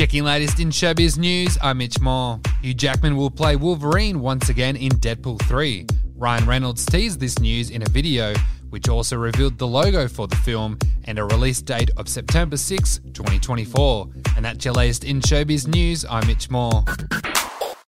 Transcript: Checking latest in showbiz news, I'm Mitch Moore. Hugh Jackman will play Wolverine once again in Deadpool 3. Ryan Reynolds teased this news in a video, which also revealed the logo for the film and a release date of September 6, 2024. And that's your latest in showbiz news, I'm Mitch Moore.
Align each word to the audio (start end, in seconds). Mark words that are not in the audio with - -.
Checking 0.00 0.24
latest 0.24 0.60
in 0.60 0.70
showbiz 0.70 1.18
news, 1.18 1.58
I'm 1.60 1.76
Mitch 1.76 2.00
Moore. 2.00 2.40
Hugh 2.62 2.72
Jackman 2.72 3.18
will 3.18 3.30
play 3.30 3.56
Wolverine 3.56 4.20
once 4.20 4.48
again 4.48 4.74
in 4.74 4.92
Deadpool 4.92 5.42
3. 5.42 5.86
Ryan 6.16 6.46
Reynolds 6.46 6.86
teased 6.86 7.20
this 7.20 7.38
news 7.38 7.68
in 7.68 7.82
a 7.82 7.84
video, 7.90 8.32
which 8.70 8.88
also 8.88 9.18
revealed 9.18 9.58
the 9.58 9.66
logo 9.66 10.08
for 10.08 10.26
the 10.26 10.36
film 10.36 10.78
and 11.04 11.18
a 11.18 11.24
release 11.24 11.60
date 11.60 11.90
of 11.98 12.08
September 12.08 12.56
6, 12.56 13.00
2024. 13.12 14.08
And 14.36 14.44
that's 14.46 14.64
your 14.64 14.72
latest 14.72 15.04
in 15.04 15.20
showbiz 15.20 15.68
news, 15.68 16.06
I'm 16.08 16.26
Mitch 16.26 16.48
Moore. 16.48 16.82